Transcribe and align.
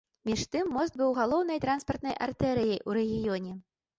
Між 0.27 0.43
тым 0.53 0.71
мост 0.77 0.95
быў 1.01 1.11
галоўнай 1.19 1.61
транспартнай 1.67 2.15
артэрыяй 2.27 2.77
ў 2.87 2.91
рэгіёне. 2.99 3.53